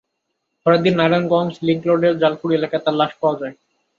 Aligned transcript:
পরের 0.65 0.81
দিন 0.85 0.95
নারায়ণগঞ্জ 0.97 1.53
লিংক 1.67 1.81
রোডের 1.85 2.13
জালকুড়ি 2.21 2.53
এলাকায় 2.55 2.83
তাঁর 2.85 2.95
লাশ 2.99 3.11
পাওয়া 3.21 3.39
যায়। 3.41 3.55